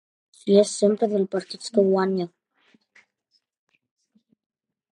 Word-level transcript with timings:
Sies 0.35 0.69
sempre 0.83 1.09
del 1.11 1.27
partit 1.35 1.67
que 1.75 1.83
guanya. 1.89 2.27